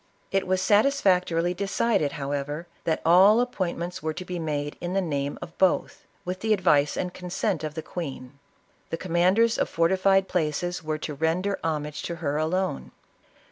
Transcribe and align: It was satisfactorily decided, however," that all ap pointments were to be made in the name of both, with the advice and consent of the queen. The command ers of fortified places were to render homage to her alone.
It 0.31 0.47
was 0.47 0.63
satisfactorily 0.63 1.53
decided, 1.53 2.13
however," 2.13 2.65
that 2.85 3.03
all 3.05 3.39
ap 3.39 3.51
pointments 3.51 4.01
were 4.01 4.15
to 4.15 4.25
be 4.25 4.39
made 4.39 4.75
in 4.81 4.93
the 4.93 4.99
name 4.99 5.37
of 5.43 5.55
both, 5.59 6.07
with 6.25 6.39
the 6.39 6.53
advice 6.53 6.97
and 6.97 7.13
consent 7.13 7.63
of 7.63 7.75
the 7.75 7.83
queen. 7.83 8.39
The 8.89 8.97
command 8.97 9.37
ers 9.37 9.59
of 9.59 9.69
fortified 9.69 10.27
places 10.27 10.83
were 10.83 10.97
to 10.97 11.13
render 11.13 11.59
homage 11.63 12.01
to 12.09 12.15
her 12.15 12.37
alone. 12.37 12.91